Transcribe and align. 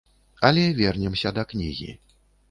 Але 0.47 0.63
вернемся 0.79 1.33
да 1.39 1.43
кнігі. 1.51 1.91